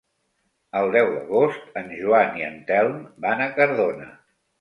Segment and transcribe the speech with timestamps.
[0.77, 4.09] El deu d'agost en Joan i en Telm van a Cardona.